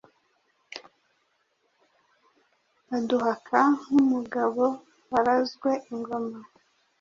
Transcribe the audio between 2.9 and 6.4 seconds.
Aduhaka nk’umugabo warazwe ingoma